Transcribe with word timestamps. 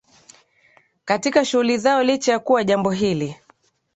katika 1.05 1.45
shughuli 1.45 1.77
zao 1.77 2.03
licha 2.03 2.31
ya 2.31 2.39
kuwa 2.39 2.63
jambo 2.63 2.91
hili 2.91 3.35